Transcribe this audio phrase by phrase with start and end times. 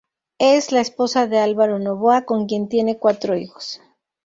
[0.39, 3.79] Es la esposa de Álvaro Noboa, con quien tiene cuatro hijos.